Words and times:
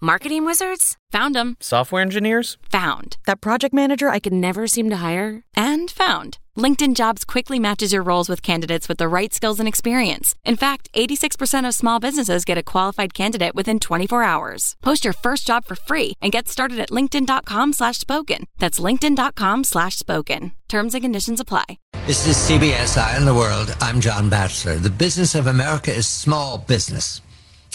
Marketing 0.00 0.44
wizards? 0.44 0.96
Found 1.10 1.34
them. 1.34 1.56
Software 1.58 2.02
engineers? 2.02 2.56
Found. 2.70 3.16
That 3.26 3.40
project 3.40 3.74
manager 3.74 4.08
I 4.08 4.20
could 4.20 4.32
never 4.32 4.68
seem 4.68 4.90
to 4.90 4.98
hire? 4.98 5.42
And 5.56 5.90
found. 5.90 6.38
LinkedIn 6.56 6.94
Jobs 6.94 7.24
quickly 7.24 7.58
matches 7.58 7.92
your 7.92 8.04
roles 8.04 8.28
with 8.28 8.40
candidates 8.40 8.88
with 8.88 8.98
the 8.98 9.08
right 9.08 9.34
skills 9.34 9.58
and 9.58 9.68
experience. 9.68 10.36
In 10.44 10.54
fact, 10.54 10.88
86% 10.94 11.66
of 11.66 11.74
small 11.74 11.98
businesses 11.98 12.44
get 12.44 12.56
a 12.56 12.62
qualified 12.62 13.12
candidate 13.12 13.56
within 13.56 13.80
24 13.80 14.22
hours. 14.22 14.76
Post 14.84 15.04
your 15.04 15.14
first 15.14 15.48
job 15.48 15.64
for 15.64 15.74
free 15.74 16.12
and 16.20 16.30
get 16.30 16.46
started 16.46 16.78
at 16.78 16.90
linkedin.com 16.90 17.72
slash 17.72 17.96
spoken. 17.98 18.44
That's 18.58 18.78
linkedin.com 18.78 19.64
slash 19.64 19.98
spoken. 19.98 20.52
Terms 20.68 20.94
and 20.94 21.02
conditions 21.02 21.40
apply. 21.40 21.78
This 22.06 22.24
is 22.24 22.36
CBS 22.36 22.96
Eye 22.96 23.16
on 23.16 23.24
the 23.24 23.34
World. 23.34 23.74
I'm 23.80 24.00
John 24.00 24.30
Batchelor. 24.30 24.76
The 24.76 24.90
business 24.90 25.34
of 25.34 25.48
America 25.48 25.92
is 25.92 26.06
small 26.06 26.56
business. 26.58 27.20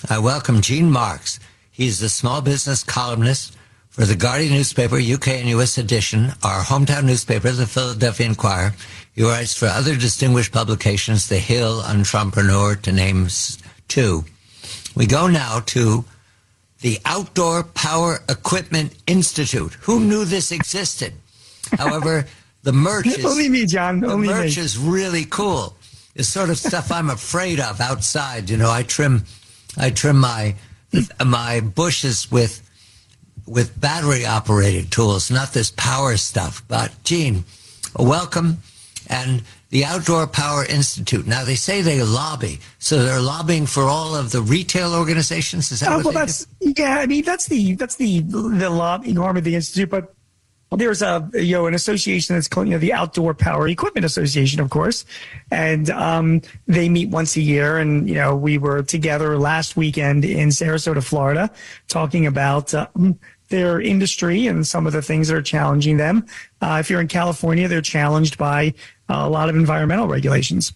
I 0.09 0.19
welcome 0.19 0.61
Gene 0.61 0.89
Marks. 0.89 1.39
He's 1.73 1.99
the 1.99 2.07
small 2.09 2.41
business 2.41 2.83
columnist 2.83 3.57
for 3.89 4.05
the 4.05 4.15
Guardian 4.15 4.53
newspaper, 4.53 4.97
UK 4.97 5.27
and 5.29 5.49
US 5.49 5.77
edition, 5.79 6.31
our 6.43 6.61
hometown 6.61 7.03
newspaper, 7.05 7.49
the 7.51 7.65
Philadelphia 7.67 8.27
Inquirer. 8.27 8.73
He 9.15 9.23
writes 9.23 9.55
for 9.57 9.65
other 9.65 9.95
distinguished 9.95 10.51
publications, 10.51 11.27
The 11.27 11.37
Hill, 11.39 11.81
Entrepreneur, 11.81 12.75
to 12.75 12.91
name 12.91 13.27
two. 13.87 14.23
We 14.95 15.07
go 15.07 15.27
now 15.27 15.61
to 15.67 16.05
the 16.81 16.99
Outdoor 17.05 17.63
Power 17.63 18.19
Equipment 18.29 18.93
Institute. 19.07 19.73
Who 19.81 19.99
knew 19.99 20.25
this 20.25 20.51
existed? 20.51 21.13
However, 21.77 22.25
the 22.61 22.73
merch 22.73 23.07
is 23.17 23.25
only 23.25 23.49
me, 23.49 23.65
John. 23.65 23.99
the 23.99 24.11
Only 24.11 24.27
merch 24.27 24.57
me. 24.57 24.63
is 24.63 24.77
really 24.77 25.25
cool. 25.25 25.75
It's 26.15 26.29
sort 26.29 26.51
of 26.51 26.59
stuff 26.59 26.91
I'm 26.91 27.09
afraid 27.09 27.59
of 27.59 27.81
outside. 27.81 28.49
You 28.49 28.57
know, 28.57 28.69
I 28.69 28.83
trim, 28.83 29.23
I 29.77 29.89
trim 29.89 30.19
my 30.19 30.55
my 31.23 31.59
bushes 31.59 32.31
with 32.31 32.61
with 33.45 33.79
battery 33.79 34.25
operated 34.25 34.91
tools, 34.91 35.29
not 35.29 35.53
this 35.53 35.71
power 35.71 36.15
stuff. 36.17 36.63
But 36.67 36.91
Gene, 37.03 37.43
welcome, 37.97 38.59
and 39.07 39.43
the 39.69 39.85
Outdoor 39.85 40.27
Power 40.27 40.63
Institute. 40.65 41.25
Now 41.27 41.43
they 41.43 41.55
say 41.55 41.81
they 41.81 42.01
lobby, 42.03 42.59
so 42.79 43.03
they're 43.03 43.19
lobbying 43.19 43.65
for 43.65 43.83
all 43.83 44.15
of 44.15 44.31
the 44.31 44.41
retail 44.41 44.93
organizations. 44.93 45.71
Is 45.71 45.79
that 45.79 45.91
Oh, 45.91 45.95
what 45.97 46.05
well, 46.05 46.13
that's 46.13 46.47
yeah. 46.59 46.99
I 46.99 47.05
mean, 47.07 47.23
that's 47.23 47.47
the 47.47 47.73
that's 47.75 47.95
the 47.95 48.21
the 48.21 48.69
lobbying 48.69 49.17
arm 49.17 49.37
of 49.37 49.43
the 49.43 49.55
institute, 49.55 49.89
but. 49.89 50.13
There's 50.75 51.01
a 51.01 51.29
you 51.33 51.53
know 51.53 51.67
an 51.67 51.73
association 51.73 52.35
that's 52.35 52.47
called 52.47 52.67
you 52.67 52.73
know 52.73 52.79
the 52.79 52.93
Outdoor 52.93 53.33
Power 53.33 53.67
Equipment 53.67 54.05
Association, 54.05 54.59
of 54.59 54.69
course, 54.69 55.05
and 55.51 55.89
um, 55.89 56.41
they 56.67 56.89
meet 56.89 57.09
once 57.09 57.35
a 57.35 57.41
year. 57.41 57.77
And 57.77 58.07
you 58.07 58.15
know 58.15 58.35
we 58.35 58.57
were 58.57 58.83
together 58.83 59.37
last 59.37 59.75
weekend 59.75 60.25
in 60.25 60.49
Sarasota, 60.49 61.03
Florida, 61.03 61.51
talking 61.87 62.25
about 62.25 62.73
um, 62.73 63.19
their 63.49 63.79
industry 63.79 64.47
and 64.47 64.65
some 64.65 64.87
of 64.87 64.93
the 64.93 65.01
things 65.01 65.27
that 65.27 65.35
are 65.35 65.41
challenging 65.41 65.97
them. 65.97 66.25
Uh, 66.61 66.77
if 66.79 66.89
you're 66.89 67.01
in 67.01 67.07
California, 67.07 67.67
they're 67.67 67.81
challenged 67.81 68.37
by 68.37 68.73
uh, 69.09 69.21
a 69.21 69.29
lot 69.29 69.49
of 69.49 69.55
environmental 69.55 70.07
regulations, 70.07 70.73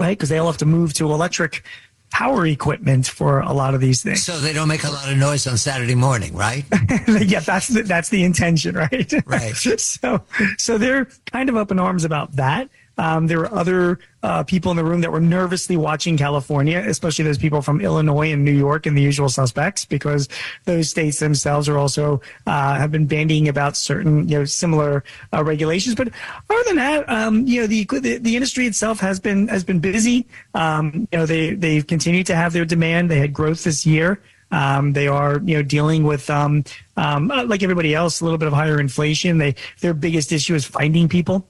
right? 0.00 0.18
Because 0.18 0.28
they 0.28 0.38
all 0.38 0.46
have 0.46 0.58
to 0.58 0.66
move 0.66 0.92
to 0.94 1.12
electric 1.12 1.62
power 2.10 2.46
equipment 2.46 3.06
for 3.06 3.40
a 3.40 3.52
lot 3.52 3.74
of 3.74 3.80
these 3.80 4.02
things. 4.02 4.24
So 4.24 4.38
they 4.38 4.52
don't 4.52 4.68
make 4.68 4.84
a 4.84 4.90
lot 4.90 5.10
of 5.10 5.16
noise 5.16 5.46
on 5.46 5.56
Saturday 5.56 5.94
morning, 5.94 6.34
right? 6.34 6.64
yeah, 7.08 7.40
that's 7.40 7.68
the, 7.68 7.82
that's 7.82 8.08
the 8.08 8.24
intention, 8.24 8.74
right? 8.74 9.12
Right. 9.26 9.54
so 9.78 10.22
so 10.56 10.78
they're 10.78 11.06
kind 11.26 11.48
of 11.48 11.56
up 11.56 11.70
in 11.70 11.78
arms 11.78 12.04
about 12.04 12.32
that. 12.36 12.68
Um, 12.98 13.28
there 13.28 13.38
were 13.38 13.54
other 13.54 14.00
uh, 14.22 14.42
people 14.42 14.70
in 14.72 14.76
the 14.76 14.84
room 14.84 15.00
that 15.02 15.12
were 15.12 15.20
nervously 15.20 15.76
watching 15.76 16.16
California, 16.16 16.82
especially 16.86 17.24
those 17.24 17.38
people 17.38 17.62
from 17.62 17.80
Illinois 17.80 18.32
and 18.32 18.44
New 18.44 18.52
York 18.52 18.86
and 18.86 18.96
the 18.96 19.02
usual 19.02 19.28
suspects, 19.28 19.84
because 19.84 20.28
those 20.64 20.90
states 20.90 21.20
themselves 21.20 21.68
are 21.68 21.78
also 21.78 22.20
uh, 22.46 22.74
have 22.74 22.90
been 22.90 23.06
bandying 23.06 23.48
about 23.48 23.76
certain 23.76 24.28
you 24.28 24.38
know 24.38 24.44
similar 24.44 25.04
uh, 25.32 25.44
regulations. 25.44 25.94
But 25.94 26.08
other 26.50 26.62
than 26.66 26.76
that, 26.76 27.08
um, 27.08 27.46
you 27.46 27.60
know 27.60 27.66
the, 27.68 27.84
the 27.84 28.18
the 28.18 28.34
industry 28.34 28.66
itself 28.66 28.98
has 29.00 29.20
been 29.20 29.48
has 29.48 29.64
been 29.64 29.78
busy. 29.78 30.26
Um, 30.54 31.08
you 31.12 31.18
know 31.18 31.26
they 31.26 31.54
they've 31.54 31.86
continued 31.86 32.26
to 32.26 32.36
have 32.36 32.52
their 32.52 32.64
demand. 32.64 33.10
They 33.10 33.20
had 33.20 33.32
growth 33.32 33.64
this 33.64 33.86
year. 33.86 34.20
Um, 34.50 34.94
they 34.94 35.08
are, 35.08 35.40
you 35.44 35.56
know, 35.56 35.62
dealing 35.62 36.04
with, 36.04 36.30
um, 36.30 36.64
um, 36.96 37.28
like 37.28 37.62
everybody 37.62 37.94
else, 37.94 38.22
a 38.22 38.24
little 38.24 38.38
bit 38.38 38.48
of 38.48 38.54
higher 38.54 38.80
inflation. 38.80 39.36
They 39.36 39.54
their 39.80 39.92
biggest 39.94 40.32
issue 40.32 40.54
is 40.54 40.64
finding 40.64 41.08
people. 41.08 41.46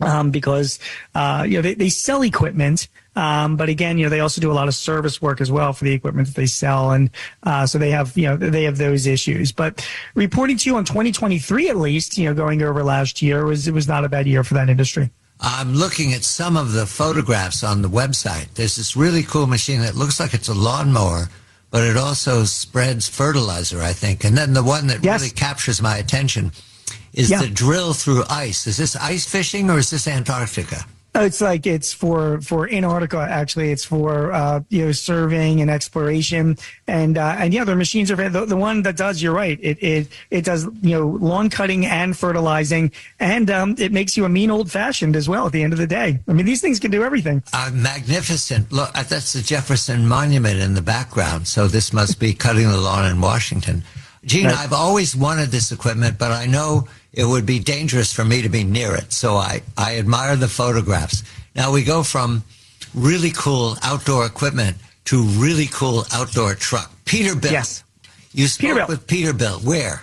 Um, 0.00 0.30
because 0.32 0.80
uh, 1.14 1.44
you 1.48 1.56
know 1.56 1.62
they, 1.62 1.74
they 1.74 1.88
sell 1.88 2.22
equipment, 2.22 2.88
um, 3.16 3.56
but 3.56 3.68
again, 3.68 3.96
you 3.96 4.04
know 4.04 4.10
they 4.10 4.20
also 4.20 4.40
do 4.40 4.50
a 4.50 4.52
lot 4.52 4.66
of 4.66 4.74
service 4.74 5.22
work 5.22 5.40
as 5.40 5.50
well 5.50 5.72
for 5.72 5.84
the 5.84 5.92
equipment 5.92 6.26
that 6.28 6.34
they 6.34 6.46
sell, 6.46 6.90
and 6.90 7.10
uh, 7.44 7.64
so 7.64 7.78
they 7.78 7.90
have 7.90 8.16
you 8.18 8.26
know 8.26 8.36
they 8.36 8.64
have 8.64 8.76
those 8.76 9.06
issues. 9.06 9.52
But 9.52 9.88
reporting 10.14 10.56
to 10.58 10.68
you 10.70 10.76
on 10.76 10.84
2023 10.84 11.68
at 11.68 11.76
least, 11.76 12.18
you 12.18 12.24
know, 12.24 12.34
going 12.34 12.60
over 12.62 12.82
last 12.82 13.22
year 13.22 13.44
was 13.46 13.68
it 13.68 13.72
was 13.72 13.86
not 13.86 14.04
a 14.04 14.08
bad 14.08 14.26
year 14.26 14.42
for 14.42 14.54
that 14.54 14.68
industry. 14.68 15.10
I'm 15.40 15.74
looking 15.74 16.12
at 16.12 16.24
some 16.24 16.56
of 16.56 16.72
the 16.72 16.86
photographs 16.86 17.62
on 17.62 17.82
the 17.82 17.88
website. 17.88 18.52
There's 18.54 18.76
this 18.76 18.96
really 18.96 19.22
cool 19.22 19.46
machine 19.46 19.80
that 19.80 19.94
looks 19.94 20.18
like 20.18 20.32
it's 20.34 20.48
a 20.48 20.54
lawnmower, 20.54 21.28
but 21.70 21.82
it 21.82 21.96
also 21.96 22.44
spreads 22.44 23.08
fertilizer, 23.08 23.80
I 23.82 23.92
think. 23.92 24.24
And 24.24 24.36
then 24.36 24.54
the 24.54 24.62
one 24.62 24.86
that 24.88 25.04
Yes. 25.04 25.20
really 25.20 25.32
captures 25.32 25.82
my 25.82 25.96
attention 25.98 26.52
is 27.14 27.30
Yeah. 27.30 27.40
the 27.42 27.48
drill 27.48 27.92
through 27.94 28.24
ice. 28.28 28.66
Is 28.66 28.76
this 28.76 28.96
ice 28.96 29.24
fishing 29.24 29.70
or 29.70 29.78
is 29.78 29.90
this 29.90 30.06
Antarctica? 30.06 30.84
It's 31.16 31.40
like 31.40 31.64
it's 31.64 31.92
for 31.92 32.40
for 32.40 32.68
Antarctica. 32.68 33.20
Actually, 33.30 33.70
it's 33.70 33.84
for 33.84 34.32
uh, 34.32 34.62
you 34.68 34.86
know 34.86 34.90
surveying 34.90 35.60
and 35.60 35.70
exploration, 35.70 36.58
and 36.88 37.16
uh, 37.16 37.36
and 37.38 37.54
yeah, 37.54 37.62
the 37.62 37.76
machines 37.76 38.10
are 38.10 38.28
the, 38.28 38.44
the 38.44 38.56
one 38.56 38.82
that 38.82 38.96
does. 38.96 39.22
You're 39.22 39.32
right. 39.32 39.56
It 39.62 39.80
it 39.80 40.08
it 40.32 40.44
does 40.44 40.64
you 40.82 40.98
know 40.98 41.06
lawn 41.06 41.50
cutting 41.50 41.86
and 41.86 42.18
fertilizing, 42.18 42.90
and 43.20 43.48
um, 43.48 43.76
it 43.78 43.92
makes 43.92 44.16
you 44.16 44.24
a 44.24 44.28
mean 44.28 44.50
old 44.50 44.72
fashioned 44.72 45.14
as 45.14 45.28
well. 45.28 45.46
At 45.46 45.52
the 45.52 45.62
end 45.62 45.72
of 45.72 45.78
the 45.78 45.86
day, 45.86 46.18
I 46.26 46.32
mean 46.32 46.46
these 46.46 46.60
things 46.60 46.80
can 46.80 46.90
do 46.90 47.04
everything. 47.04 47.44
Uh, 47.52 47.70
magnificent. 47.72 48.72
Look, 48.72 48.92
that's 48.94 49.34
the 49.34 49.42
Jefferson 49.42 50.08
Monument 50.08 50.58
in 50.58 50.74
the 50.74 50.82
background. 50.82 51.46
So 51.46 51.68
this 51.68 51.92
must 51.92 52.18
be 52.18 52.34
cutting 52.34 52.68
the 52.68 52.76
lawn 52.76 53.08
in 53.08 53.20
Washington. 53.20 53.84
Gene, 54.26 54.46
Right. 54.46 54.56
I've 54.56 54.72
always 54.72 55.14
wanted 55.16 55.50
this 55.50 55.72
equipment, 55.72 56.18
but 56.18 56.32
I 56.32 56.46
know 56.46 56.88
it 57.12 57.24
would 57.24 57.46
be 57.46 57.58
dangerous 57.58 58.12
for 58.12 58.24
me 58.24 58.42
to 58.42 58.48
be 58.48 58.64
near 58.64 58.94
it. 58.94 59.12
So 59.12 59.34
I, 59.36 59.62
I 59.76 59.98
admire 59.98 60.36
the 60.36 60.48
photographs. 60.48 61.22
Now 61.54 61.72
we 61.72 61.84
go 61.84 62.02
from 62.02 62.42
really 62.94 63.30
cool 63.30 63.76
outdoor 63.82 64.26
equipment 64.26 64.76
to 65.06 65.22
really 65.22 65.66
cool 65.66 66.04
outdoor 66.12 66.54
truck. 66.54 66.90
Peterbilt. 67.04 67.50
Yes. 67.52 67.84
You 68.32 68.46
spoke 68.48 68.70
Peterbilt. 68.78 68.88
with 68.88 69.06
Peterbilt. 69.06 69.64
Where? 69.64 70.02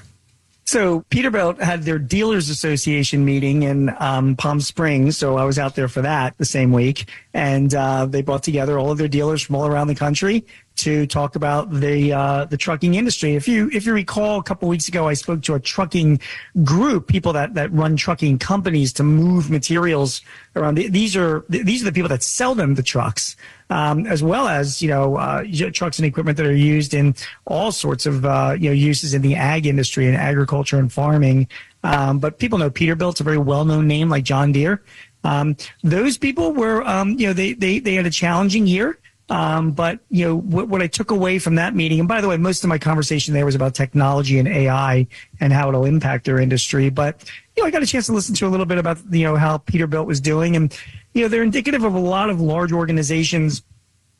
So 0.65 1.01
Peterbilt 1.09 1.59
had 1.59 1.83
their 1.83 1.99
dealers 1.99 2.49
association 2.49 3.25
meeting 3.25 3.63
in 3.63 3.93
um, 3.99 4.37
Palm 4.37 4.61
Springs. 4.61 5.17
So 5.17 5.35
I 5.37 5.43
was 5.43 5.59
out 5.59 5.75
there 5.75 5.89
for 5.89 6.01
that 6.03 6.37
the 6.37 6.45
same 6.45 6.71
week, 6.71 7.09
and 7.33 7.73
uh, 7.75 8.05
they 8.05 8.21
brought 8.21 8.43
together 8.43 8.79
all 8.79 8.89
of 8.89 8.97
their 8.97 9.09
dealers 9.09 9.41
from 9.41 9.55
all 9.55 9.67
around 9.67 9.87
the 9.87 9.95
country 9.95 10.45
to 10.77 11.05
talk 11.05 11.35
about 11.35 11.71
the 11.71 12.13
uh, 12.13 12.45
the 12.45 12.57
trucking 12.57 12.95
industry. 12.95 13.35
If 13.35 13.47
you 13.47 13.69
if 13.73 13.85
you 13.85 13.93
recall, 13.93 14.39
a 14.39 14.43
couple 14.43 14.67
weeks 14.67 14.87
ago, 14.87 15.07
I 15.07 15.13
spoke 15.13 15.41
to 15.43 15.55
a 15.55 15.59
trucking 15.59 16.19
group, 16.63 17.07
people 17.07 17.33
that 17.33 17.53
that 17.55 17.71
run 17.71 17.95
trucking 17.95 18.39
companies 18.39 18.93
to 18.93 19.03
move 19.03 19.49
materials 19.49 20.21
around. 20.55 20.75
These 20.75 21.15
are 21.15 21.45
these 21.49 21.81
are 21.81 21.85
the 21.85 21.91
people 21.91 22.09
that 22.09 22.23
sell 22.23 22.55
them 22.55 22.75
the 22.75 22.83
trucks 22.83 23.35
um, 23.71 24.05
as 24.05 24.21
well 24.21 24.47
as 24.47 24.81
you 24.81 24.89
know 24.89 25.15
uh, 25.15 25.43
trucks 25.71 25.97
and 25.97 26.05
equipment 26.05 26.37
that 26.37 26.45
are 26.45 26.55
used 26.55 26.93
in 26.93 27.15
all 27.45 27.71
sorts 27.71 28.05
of 28.05 28.25
uh, 28.25 28.55
you 28.59 28.69
know 28.69 28.73
uses 28.73 29.13
in 29.13 29.21
the 29.21 29.35
ag 29.35 29.65
industry 29.65 30.07
and 30.07 30.15
agriculture 30.15 30.77
and 30.77 30.91
farming. 30.91 31.47
Um, 31.83 32.19
but 32.19 32.37
people 32.37 32.59
know 32.59 32.69
Peterbilt's 32.69 33.21
a 33.21 33.23
very 33.23 33.39
well-known 33.39 33.87
name, 33.87 34.09
like 34.09 34.23
John 34.23 34.51
Deere. 34.51 34.83
Um, 35.23 35.55
those 35.83 36.17
people 36.17 36.53
were, 36.53 36.83
um, 36.87 37.17
you 37.17 37.27
know, 37.27 37.33
they, 37.33 37.53
they 37.53 37.79
they 37.79 37.95
had 37.95 38.05
a 38.05 38.11
challenging 38.11 38.67
year. 38.67 38.99
Um, 39.31 39.71
but 39.71 40.01
you 40.09 40.25
know 40.25 40.35
what, 40.35 40.67
what 40.67 40.81
I 40.81 40.87
took 40.87 41.09
away 41.09 41.39
from 41.39 41.55
that 41.55 41.73
meeting, 41.73 41.99
and 41.99 42.07
by 42.07 42.19
the 42.19 42.27
way, 42.27 42.35
most 42.35 42.65
of 42.65 42.67
my 42.67 42.77
conversation 42.77 43.33
there 43.33 43.45
was 43.45 43.55
about 43.55 43.73
technology 43.73 44.39
and 44.39 44.47
AI 44.47 45.07
and 45.39 45.53
how 45.53 45.69
it'll 45.69 45.85
impact 45.85 46.25
their 46.25 46.37
industry. 46.37 46.89
But 46.89 47.23
you 47.55 47.63
know, 47.63 47.67
I 47.67 47.71
got 47.71 47.81
a 47.81 47.85
chance 47.85 48.07
to 48.07 48.11
listen 48.11 48.35
to 48.35 48.45
a 48.45 48.49
little 48.49 48.65
bit 48.65 48.77
about 48.77 48.97
you 49.09 49.23
know 49.23 49.37
how 49.37 49.59
Peterbilt 49.59 50.05
was 50.05 50.19
doing, 50.19 50.57
and 50.57 50.77
you 51.13 51.21
know 51.21 51.29
they're 51.29 51.43
indicative 51.43 51.85
of 51.85 51.93
a 51.93 51.99
lot 51.99 52.29
of 52.29 52.41
large 52.41 52.73
organizations 52.73 53.63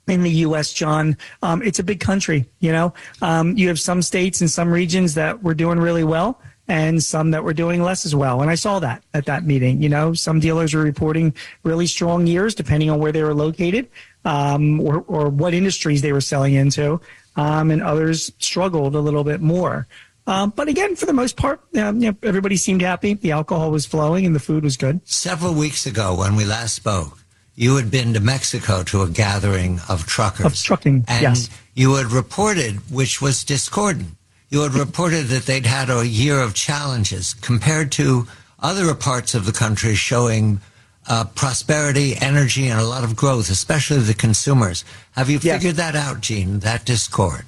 in 0.08 0.24
the 0.24 0.32
U.S., 0.32 0.72
John. 0.72 1.18
Um, 1.42 1.62
it's 1.62 1.80
a 1.80 1.84
big 1.84 2.00
country. 2.00 2.46
You 2.62 2.72
know, 2.72 2.94
um, 3.22 3.58
you 3.58 3.68
have 3.68 3.82
some 3.82 4.02
states 4.02 4.40
and 4.40 4.50
some 4.50 4.72
regions 4.72 5.16
that 5.16 5.44
were 5.44 5.54
doing 5.54 5.78
really 5.78 6.06
well, 6.06 6.40
and 6.70 7.04
some 7.04 7.32
that 7.32 7.44
were 7.44 7.54
doing 7.54 7.84
less 7.84 8.06
as 8.06 8.16
well. 8.16 8.42
And 8.42 8.50
I 8.50 8.56
saw 8.56 8.80
that 8.80 9.04
at 9.14 9.26
that 9.26 9.44
meeting. 9.44 9.82
You 9.82 9.90
know, 9.90 10.14
some 10.14 10.40
dealers 10.40 10.74
were 10.74 10.84
reporting 10.84 11.34
really 11.64 11.86
strong 11.86 12.28
years, 12.28 12.56
depending 12.56 12.90
on 12.90 13.00
where 13.00 13.12
they 13.12 13.24
were 13.24 13.34
located 13.34 13.90
um, 14.26 14.80
or, 14.82 15.04
or 15.08 15.30
what 15.30 15.54
industries 15.54 16.02
they 16.02 16.14
were 16.14 16.22
selling 16.22 16.54
into, 16.54 17.02
um, 17.36 17.72
and 17.72 17.82
others 17.82 18.32
struggled 18.40 18.96
a 18.96 19.00
little 19.00 19.24
bit 19.24 19.42
more. 19.42 19.88
Um, 20.28 20.54
but 20.56 20.68
again, 20.68 20.96
for 20.96 21.06
the 21.06 21.14
most 21.14 21.36
part, 21.36 21.62
um, 21.76 22.02
you 22.02 22.12
know, 22.12 22.18
everybody 22.24 22.56
seemed 22.56 22.82
happy. 22.82 23.16
The 23.16 23.32
alcohol 23.32 23.72
was 23.72 23.86
flowing 23.86 24.26
and 24.26 24.36
the 24.36 24.40
food 24.40 24.64
was 24.64 24.78
good. 24.78 25.02
Several 25.08 25.54
weeks 25.54 25.86
ago, 25.86 26.16
when 26.16 26.36
we 26.36 26.46
last 26.46 26.76
spoke, 26.76 27.18
you 27.56 27.76
had 27.76 27.92
been 27.92 28.14
to 28.14 28.20
Mexico 28.20 28.84
to 28.84 29.02
a 29.02 29.10
gathering 29.10 29.80
of 29.90 30.06
truckers. 30.06 30.46
Of 30.46 30.56
trucking, 30.56 31.06
and 31.08 31.22
yes. 31.22 31.50
you 31.74 31.96
had 31.96 32.12
reported, 32.12 32.76
which 32.92 33.22
was 33.22 33.44
discordant. 33.44 34.16
You 34.50 34.62
had 34.62 34.74
reported 34.74 35.28
that 35.28 35.44
they'd 35.44 35.66
had 35.66 35.90
a 35.90 36.06
year 36.06 36.40
of 36.40 36.54
challenges 36.54 37.34
compared 37.34 37.92
to 37.94 38.28
other 38.60 38.94
parts 38.94 39.34
of 39.34 39.46
the 39.46 39.52
country 39.52 39.96
showing 39.96 40.60
uh, 41.08 41.26
prosperity, 41.26 42.16
energy, 42.22 42.68
and 42.68 42.80
a 42.80 42.84
lot 42.86 43.04
of 43.04 43.16
growth, 43.16 43.50
especially 43.50 44.00
the 44.00 44.14
consumers. 44.14 44.84
Have 45.14 45.30
you 45.30 45.40
Yes. 45.42 45.58
figured 45.62 45.76
that 45.78 45.96
out, 45.96 46.22
Gene? 46.22 46.60
That 46.60 46.86
discord. 46.86 47.46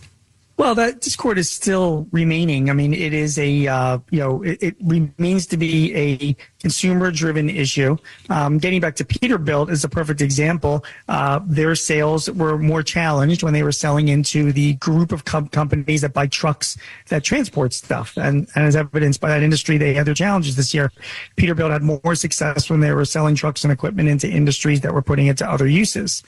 Well, 0.56 0.76
that 0.76 1.02
discord 1.02 1.40
is 1.40 1.50
still 1.50 2.08
remaining. 2.12 2.70
I 2.70 2.74
mean, 2.74 2.94
it 2.94 3.12
is 3.12 3.40
a 3.40 3.66
uh, 3.66 3.98
you 4.12 4.20
know 4.20 4.44
it, 4.44 4.62
it 4.62 4.76
remains 4.84 5.48
to 5.48 5.58
be 5.58 5.96
a 5.96 6.36
consumer-driven 6.62 7.50
issue. 7.50 7.98
Um, 8.30 8.60
getting 8.60 8.80
back 8.80 8.96
to 8.98 9.04
Peterbilt 9.04 9.72
is 9.72 9.84
a 9.84 9.90
perfect 9.90 10.22
example. 10.22 10.86
Uh, 11.10 11.40
their 11.44 11.74
sales 11.74 12.30
were 12.30 12.60
more 12.60 12.84
challenged 12.84 13.42
when 13.42 13.54
they 13.54 13.64
were 13.64 13.72
selling 13.72 14.10
into 14.10 14.52
the 14.52 14.74
group 14.76 15.12
of 15.12 15.26
com- 15.26 15.48
companies 15.48 16.02
that 16.02 16.14
buy 16.14 16.28
trucks 16.28 16.78
that 17.10 17.24
transport 17.24 17.74
stuff, 17.74 18.16
and, 18.16 18.48
and 18.56 18.66
as 18.66 18.76
evidenced 18.76 19.22
by 19.22 19.30
that 19.30 19.42
industry, 19.42 19.80
they 19.80 19.96
had 19.96 20.06
their 20.06 20.14
challenges 20.14 20.56
this 20.56 20.72
year. 20.72 20.92
Peterbilt 21.36 21.72
had 21.72 21.82
more 21.82 22.14
success 22.14 22.70
when 22.70 22.80
they 22.80 22.92
were 22.92 23.06
selling 23.06 23.34
trucks 23.34 23.64
and 23.64 23.74
equipment 23.74 24.08
into 24.08 24.30
industries 24.30 24.82
that 24.82 24.94
were 24.94 25.02
putting 25.02 25.26
it 25.26 25.38
to 25.38 25.50
other 25.50 25.68
uses. 25.68 26.22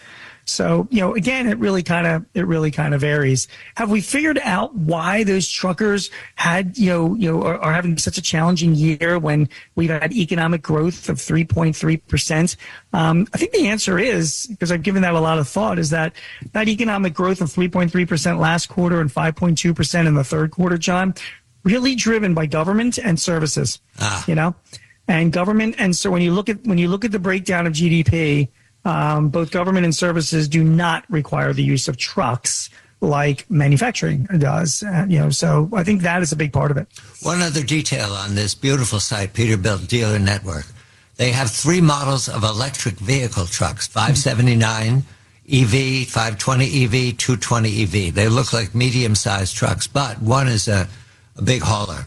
So, 0.46 0.88
you 0.92 1.02
know, 1.02 1.16
again, 1.16 1.48
it 1.48 1.58
really 1.58 1.82
kind 1.82 2.06
of, 2.06 2.26
it 2.36 2.46
really 2.46 2.70
kind 2.70 2.94
of 2.94 3.02
varies. 3.02 3.48
Have 3.78 3.90
we 3.90 4.00
figured 4.00 4.40
out 4.44 4.76
why 4.76 5.24
those 5.24 5.50
truckers 5.50 6.12
had, 6.36 6.78
you 6.78 6.90
know, 6.90 7.16
you 7.16 7.32
know, 7.32 7.44
are, 7.44 7.58
are 7.58 7.74
having 7.74 7.98
such 7.98 8.20
a 8.20 8.22
challenging 8.22 8.76
year 8.76 9.18
when 9.18 9.50
we've 9.74 9.90
had 9.90 10.14
economic 10.14 10.62
growth 10.62 11.10
of 11.10 11.18
3.3%? 11.18 12.56
Um, 12.94 13.28
I 13.34 13.38
think 13.38 13.54
the 13.54 13.68
answer 13.68 13.98
is, 13.98 14.46
because 14.48 14.72
I've 14.72 14.84
given 14.84 15.02
that 15.02 15.16
a 15.16 15.20
lot 15.20 15.40
of 15.40 15.48
thought, 15.48 15.80
is 15.80 15.90
that 15.90 16.14
that 16.54 16.68
economic 16.68 17.16
growth 17.16 17.42
of 17.42 17.50
3.3% 17.50 18.40
last 18.40 18.68
quarter 18.70 19.02
and 19.02 19.10
5.2% 19.10 20.08
in 20.08 20.14
the 20.14 20.24
third 20.24 20.52
quarter, 20.52 20.78
John, 20.78 21.16
really 21.64 21.96
driven 21.96 22.36
by 22.36 22.46
government 22.46 23.00
and 23.00 23.20
services, 23.20 23.82
you 24.28 24.36
know, 24.36 24.54
and 25.08 25.34
government. 25.34 25.76
And 25.80 25.96
so 25.96 26.12
when 26.12 26.22
you 26.22 26.32
look 26.34 26.50
at, 26.50 26.64
when 26.66 26.78
you 26.78 26.88
look 26.88 27.04
at 27.04 27.12
the 27.12 27.20
breakdown 27.20 27.66
of 27.66 27.74
GDP, 27.74 28.50
um, 28.86 29.30
both 29.30 29.52
government 29.52 29.84
and 29.84 29.96
services 29.96 30.48
do 30.48 30.64
not 30.64 31.04
require 31.10 31.52
the 31.52 31.64
use 31.64 31.88
of 31.88 31.98
trucks 31.98 32.70
like 33.02 33.50
manufacturing 33.50 34.24
does. 34.38 34.84
Uh, 34.84 35.06
you 35.10 35.20
know, 35.20 35.30
so 35.30 35.70
I 35.74 35.84
think 35.84 36.02
that 36.04 36.22
is 36.22 36.32
a 36.32 36.36
big 36.36 36.54
part 36.54 36.72
of 36.72 36.78
it. 36.78 36.88
One 37.22 37.42
other 37.42 37.64
detail 37.64 38.14
on 38.14 38.36
this 38.36 38.56
beautiful 38.56 39.00
site, 39.00 39.34
Peterbilt 39.34 39.88
Dealer 39.88 40.20
Network. 40.20 40.66
They 41.18 41.32
have 41.32 41.50
three 41.50 41.82
models 41.82 42.28
of 42.28 42.44
electric 42.44 42.96
vehicle 42.96 43.46
trucks 43.46 43.88
579 43.88 45.04
EV, 45.52 46.08
520 46.08 46.86
EV, 46.86 47.18
220 47.18 47.84
EV. 47.84 48.14
They 48.14 48.28
look 48.28 48.52
like 48.52 48.74
medium 48.74 49.16
sized 49.16 49.56
trucks, 49.56 49.88
but 49.88 50.22
one 50.22 50.48
is 50.48 50.68
a, 50.68 50.88
a 51.38 51.42
big 51.42 51.62
hauler. 51.62 52.06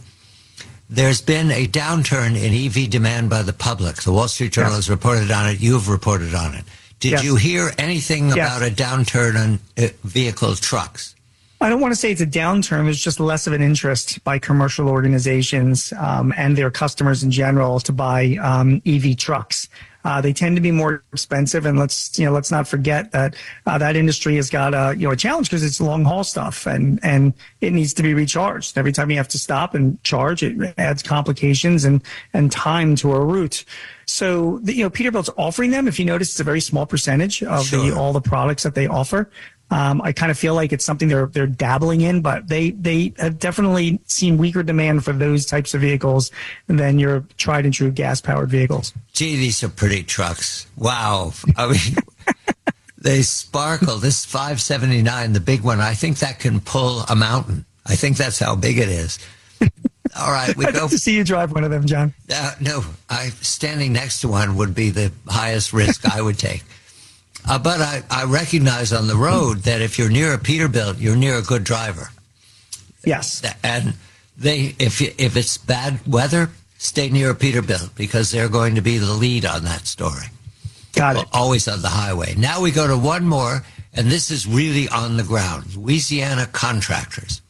There's 0.91 1.21
been 1.21 1.51
a 1.51 1.67
downturn 1.67 2.35
in 2.35 2.55
EV 2.55 2.89
demand 2.89 3.29
by 3.29 3.43
the 3.43 3.53
public. 3.53 3.97
The 3.97 4.13
Wall 4.13 4.27
Street 4.29 4.53
Journal 4.53 4.71
Yes. 4.71 4.87
has 4.87 4.91
reported 4.91 5.31
on 5.31 5.47
it. 5.49 5.61
You've 5.61 5.89
reported 5.89 6.35
on 6.35 6.55
it. 6.55 6.65
Did 6.99 7.13
Yes. 7.13 7.25
you 7.25 7.37
hear 7.37 7.73
anything 7.79 8.29
Yes. 8.29 8.37
about 8.37 8.63
a 8.63 8.71
downturn 8.75 9.37
on 9.39 9.61
uh, 9.77 9.89
vehicle 10.03 10.55
trucks? 10.57 11.15
I 11.61 11.69
don't 11.69 11.81
want 11.81 11.93
to 11.93 11.97
say 11.97 12.11
it's 12.11 12.21
a 12.23 12.27
downturn. 12.27 12.89
It's 12.89 13.01
just 13.01 13.21
less 13.21 13.47
of 13.47 13.53
an 13.53 13.61
interest 13.61 14.23
by 14.25 14.39
commercial 14.39 14.89
organizations 14.89 15.93
um, 15.99 16.33
and 16.37 16.57
their 16.57 16.71
customers 16.71 17.23
in 17.23 17.31
general 17.33 17.81
to 17.81 17.93
buy 17.93 18.37
um, 18.41 18.81
EV 18.87 19.17
trucks. 19.17 19.69
Uh, 20.09 20.23
they 20.23 20.33
tend 20.33 20.57
to 20.57 20.63
be 20.63 20.71
more 20.71 21.05
expensive, 21.13 21.67
and 21.67 21.79
let's 21.79 22.19
you 22.19 22.25
know 22.25 22.33
let's 22.33 22.51
not 22.51 22.67
forget 22.67 23.13
that 23.13 23.37
uh, 23.67 23.77
that 23.77 23.95
industry 23.95 24.37
has 24.37 24.49
got 24.49 24.73
a 24.73 24.97
you 24.97 25.07
know 25.07 25.13
a 25.13 25.17
challenge 25.17 25.51
because 25.51 25.63
it's 25.63 25.83
long 25.83 26.03
haul 26.03 26.25
stuff, 26.25 26.65
and 26.65 26.99
and 27.03 27.35
it 27.61 27.75
needs 27.75 27.93
to 27.93 28.03
be 28.03 28.15
recharged 28.15 28.79
every 28.79 28.91
time 28.91 29.11
you 29.11 29.19
have 29.19 29.29
to 29.29 29.39
stop 29.39 29.75
and 29.75 30.03
charge. 30.05 30.43
It 30.43 30.73
adds 30.79 31.03
complications 31.03 31.85
and 31.85 32.03
and 32.33 32.51
time 32.51 32.97
to 32.97 33.13
a 33.13 33.23
route. 33.23 33.67
So 34.07 34.61
the, 34.63 34.75
you 34.75 34.83
know 34.83 34.89
Peterbilt's 34.89 35.29
offering 35.37 35.73
them. 35.73 35.87
If 35.87 35.99
you 35.99 36.07
notice, 36.07 36.31
it's 36.31 36.41
a 36.41 36.45
very 36.45 36.63
small 36.63 36.87
percentage 36.87 37.43
of 37.43 37.71
the 37.71 37.95
all 37.95 38.15
the 38.15 38.23
products 38.23 38.63
that 38.63 38.75
they 38.75 38.87
offer. 38.87 39.31
Um, 39.71 40.01
I 40.03 40.13
kind 40.13 40.31
of 40.31 40.39
feel 40.39 40.55
like 40.55 40.73
it's 40.73 40.85
something 40.85 41.09
they're 41.09 41.27
they're 41.27 41.47
dabbling 41.47 42.01
in, 42.01 42.23
but 42.23 42.49
they 42.49 42.71
they 42.71 43.13
have 43.19 43.39
definitely 43.39 44.01
seen 44.07 44.39
weaker 44.39 44.63
demand 44.63 45.05
for 45.05 45.13
those 45.13 45.45
types 45.45 45.75
of 45.75 45.83
vehicles 45.83 46.31
than 46.69 46.99
your 46.99 47.25
tried 47.37 47.67
and 47.67 47.75
true 47.75 47.91
gas 47.91 48.21
powered 48.21 48.49
vehicles. 48.49 48.95
Gee, 49.13 49.37
these 49.37 49.63
are 49.63 49.69
pretty 49.69 50.03
trucks. 50.03 50.67
Wow. 50.77 51.33
I 51.57 51.67
mean, 51.73 51.97
they 52.99 53.23
sparkle. 53.23 53.99
This 53.99 54.25
579, 54.25 55.35
the 55.35 55.41
big 55.41 55.61
one, 55.61 55.81
I 55.81 55.93
think 55.95 56.19
that 56.21 56.39
can 56.39 56.61
pull 56.61 57.01
a 57.09 57.15
mountain. 57.15 57.67
I 57.85 57.95
think 57.95 58.17
that's 58.17 58.39
how 58.39 58.55
big 58.57 58.79
it 58.79 58.89
is. 58.89 59.19
All 60.19 60.31
right, 60.33 60.57
we 60.57 60.65
I'd 60.67 60.75
go. 60.75 60.81
love 60.81 60.91
to 60.91 60.99
see 60.99 61.15
you 61.15 61.25
drive 61.25 61.53
one 61.53 61.65
of 61.65 61.71
them, 61.71 61.85
John. 61.87 62.15
Uh, 62.33 62.55
no, 62.61 62.85
I 63.11 63.29
standing 63.41 63.93
next 63.93 64.21
to 64.23 64.29
one 64.29 64.57
would 64.57 64.75
be 64.75 64.91
the 64.91 65.13
highest 65.27 65.73
risk 65.73 66.07
I 66.11 66.23
would 66.23 66.39
take. 66.39 66.65
Uh, 67.49 67.59
but 67.59 67.81
I, 67.81 68.03
I 68.11 68.25
recognize 68.25 68.93
on 68.93 69.07
the 69.07 69.17
road 69.17 69.59
that 69.61 69.81
if 69.81 69.99
you're 69.99 70.11
near 70.11 70.35
a 70.35 70.39
Peterbilt, 70.39 71.01
you're 71.01 71.17
near 71.17 71.39
a 71.39 71.43
good 71.43 71.65
driver. 71.65 72.11
Yes. 73.05 73.43
And 73.65 73.95
they, 74.37 74.75
if 74.79 75.01
you, 75.01 75.13
if 75.17 75.37
it's 75.37 75.57
bad 75.57 76.01
weather, 76.07 76.51
stay 76.77 77.09
near 77.09 77.31
a 77.31 77.35
Peterbilt 77.35 77.95
because 77.95 78.31
they're 78.31 78.51
going 78.51 78.75
to 78.75 78.83
be 78.83 78.99
the 78.99 79.13
lead 79.13 79.47
on 79.47 79.65
that 79.65 79.87
story. 79.87 80.27
Got 80.93 81.17
it. 81.17 81.27
Always 81.33 81.69
on 81.69 81.81
the 81.81 81.89
highway. 81.89 82.35
Now 82.37 82.61
we 82.61 82.71
go 82.71 82.87
to 82.87 82.99
one 82.99 83.25
more, 83.25 83.63
and 83.95 84.09
this 84.09 84.31
is 84.31 84.47
really 84.47 84.89
on 84.89 85.17
the 85.17 85.23
ground. 85.23 85.75
Louisiana 85.75 86.47
contractors. 86.47 87.41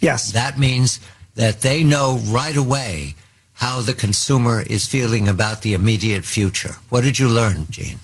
Yes. 0.00 0.32
That 0.32 0.58
means 0.58 1.00
that 1.34 1.60
they 1.60 1.82
know 1.82 2.20
right 2.26 2.56
away 2.56 3.14
how 3.54 3.80
the 3.80 3.94
consumer 3.94 4.62
is 4.62 4.86
feeling 4.86 5.28
about 5.28 5.62
the 5.62 5.74
immediate 5.74 6.24
future. 6.24 6.76
What 6.88 7.02
did 7.04 7.18
you 7.18 7.28
learn, 7.28 7.66
Gene? 7.70 7.98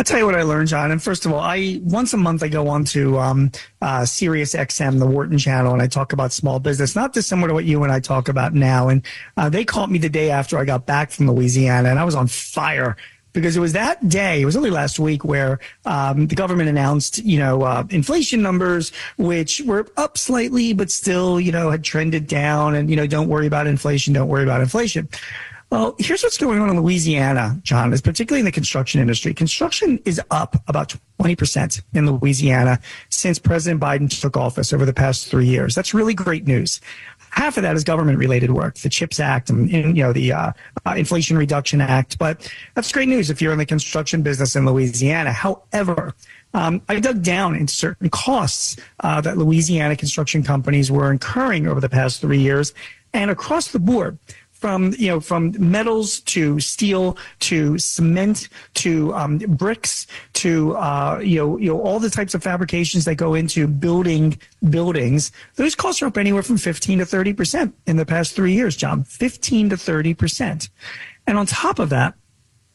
I'll 0.00 0.04
tell 0.04 0.18
you 0.18 0.24
what 0.24 0.34
I 0.34 0.44
learned, 0.44 0.68
John. 0.68 0.92
And 0.92 1.02
first 1.02 1.26
of 1.26 1.32
all, 1.32 1.40
I 1.40 1.78
once 1.82 2.14
a 2.14 2.16
month 2.16 2.42
I 2.42 2.48
go 2.48 2.68
on 2.68 2.86
to 2.86 3.18
um, 3.18 3.52
uh, 3.82 4.06
Sirius 4.06 4.54
XM, 4.54 4.98
the 4.98 5.04
Wharton 5.04 5.36
channel, 5.36 5.74
and 5.74 5.82
I 5.82 5.88
talk 5.88 6.14
about 6.14 6.32
small 6.32 6.58
business, 6.58 6.96
not 6.96 7.12
dissimilar 7.12 7.48
to 7.48 7.54
what 7.54 7.66
you 7.66 7.82
and 7.82 7.92
I 7.92 8.00
talk 8.00 8.30
about 8.30 8.54
now. 8.54 8.88
And 8.88 9.04
uh, 9.36 9.50
they 9.50 9.62
called 9.62 9.90
me 9.90 9.98
the 9.98 10.08
day 10.08 10.30
after 10.30 10.56
I 10.56 10.64
got 10.64 10.86
back 10.86 11.10
from 11.10 11.30
Louisiana, 11.30 11.90
and 11.90 11.98
I 11.98 12.04
was 12.04 12.14
on 12.14 12.28
fire 12.28 12.96
because 13.34 13.58
it 13.58 13.60
was 13.60 13.74
that 13.74 14.08
day. 14.08 14.40
It 14.40 14.46
was 14.46 14.56
only 14.56 14.70
last 14.70 14.98
week 14.98 15.22
where 15.22 15.60
um, 15.84 16.28
the 16.28 16.34
government 16.34 16.70
announced, 16.70 17.18
you 17.18 17.38
know, 17.38 17.60
uh, 17.60 17.84
inflation 17.90 18.40
numbers, 18.40 18.92
which 19.18 19.60
were 19.66 19.86
up 19.98 20.16
slightly, 20.16 20.72
but 20.72 20.90
still, 20.90 21.38
you 21.38 21.52
know, 21.52 21.70
had 21.70 21.84
trended 21.84 22.26
down. 22.26 22.74
And 22.74 22.88
you 22.88 22.96
know, 22.96 23.06
don't 23.06 23.28
worry 23.28 23.46
about 23.46 23.66
inflation. 23.66 24.14
Don't 24.14 24.28
worry 24.28 24.44
about 24.44 24.62
inflation. 24.62 25.10
Well, 25.70 25.94
here's 26.00 26.24
what's 26.24 26.36
going 26.36 26.60
on 26.60 26.68
in 26.68 26.80
Louisiana, 26.80 27.56
John, 27.62 27.92
is 27.92 28.00
particularly 28.00 28.40
in 28.40 28.44
the 28.44 28.50
construction 28.50 29.00
industry. 29.00 29.32
Construction 29.32 30.00
is 30.04 30.20
up 30.32 30.56
about 30.66 30.96
20% 31.22 31.82
in 31.94 32.10
Louisiana 32.10 32.80
since 33.08 33.38
President 33.38 33.80
Biden 33.80 34.20
took 34.20 34.36
office 34.36 34.72
over 34.72 34.84
the 34.84 34.92
past 34.92 35.28
three 35.28 35.46
years. 35.46 35.76
That's 35.76 35.94
really 35.94 36.12
great 36.12 36.44
news. 36.44 36.80
Half 37.30 37.56
of 37.56 37.62
that 37.62 37.76
is 37.76 37.84
government 37.84 38.18
related 38.18 38.50
work, 38.50 38.78
the 38.78 38.88
CHIPS 38.88 39.20
Act 39.20 39.48
and, 39.50 39.70
you 39.70 39.92
know, 39.92 40.12
the 40.12 40.32
uh, 40.32 40.52
uh, 40.84 40.94
Inflation 40.96 41.38
Reduction 41.38 41.80
Act. 41.80 42.18
But 42.18 42.52
that's 42.74 42.90
great 42.90 43.08
news 43.08 43.30
if 43.30 43.40
you're 43.40 43.52
in 43.52 43.58
the 43.58 43.66
construction 43.66 44.22
business 44.22 44.56
in 44.56 44.66
Louisiana. 44.66 45.30
However, 45.30 46.14
um, 46.52 46.82
I 46.88 46.98
dug 46.98 47.22
down 47.22 47.54
into 47.54 47.72
certain 47.72 48.10
costs 48.10 48.74
uh, 49.04 49.20
that 49.20 49.38
Louisiana 49.38 49.94
construction 49.94 50.42
companies 50.42 50.90
were 50.90 51.12
incurring 51.12 51.68
over 51.68 51.80
the 51.80 51.88
past 51.88 52.20
three 52.20 52.40
years. 52.40 52.74
And 53.12 53.30
across 53.30 53.68
the 53.68 53.78
board, 53.78 54.18
from 54.60 54.92
you 54.98 55.08
know 55.08 55.20
from 55.20 55.54
metals 55.58 56.20
to 56.20 56.60
steel 56.60 57.16
to 57.40 57.78
cement 57.78 58.48
to 58.74 59.12
um, 59.14 59.38
bricks 59.38 60.06
to 60.34 60.76
uh, 60.76 61.18
you 61.22 61.38
know 61.38 61.58
you 61.58 61.70
know 61.70 61.80
all 61.80 61.98
the 61.98 62.10
types 62.10 62.34
of 62.34 62.42
fabrications 62.42 63.04
that 63.06 63.16
go 63.16 63.34
into 63.34 63.66
building 63.66 64.38
buildings. 64.68 65.32
Those 65.56 65.74
costs 65.74 66.02
are 66.02 66.06
up 66.06 66.18
anywhere 66.18 66.42
from 66.42 66.58
fifteen 66.58 66.98
to 66.98 67.06
thirty 67.06 67.32
percent 67.32 67.74
in 67.86 67.96
the 67.96 68.06
past 68.06 68.34
three 68.34 68.52
years, 68.52 68.76
John. 68.76 69.04
Fifteen 69.04 69.70
to 69.70 69.76
thirty 69.76 70.14
percent, 70.14 70.68
and 71.26 71.38
on 71.38 71.46
top 71.46 71.78
of 71.78 71.88
that. 71.90 72.14